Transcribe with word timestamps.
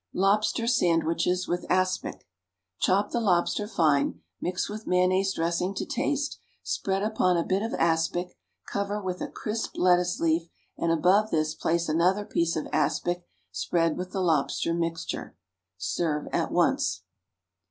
=Lobster 0.15 0.65
Sandwiches 0.65 1.47
with 1.47 1.63
Aspic.= 1.69 2.25
Chop 2.79 3.11
the 3.11 3.19
lobster 3.19 3.67
fine, 3.67 4.19
mix 4.41 4.67
with 4.67 4.87
mayonnaise 4.87 5.31
dressing 5.31 5.75
to 5.75 5.85
taste, 5.85 6.39
spread 6.63 7.03
upon 7.03 7.37
a 7.37 7.43
bit 7.45 7.61
of 7.61 7.75
aspic, 7.75 8.35
cover 8.67 8.99
with 8.99 9.21
a 9.21 9.27
crisp 9.27 9.77
lettuce 9.77 10.19
leaf, 10.19 10.49
and 10.75 10.91
above 10.91 11.29
this 11.29 11.53
place 11.53 11.87
another 11.87 12.25
piece 12.25 12.55
of 12.55 12.67
aspic 12.73 13.27
spread 13.51 13.95
with 13.95 14.09
the 14.09 14.21
lobster 14.21 14.73
mixture. 14.73 15.37
Serve 15.77 16.25
at 16.33 16.51
once. 16.51 17.03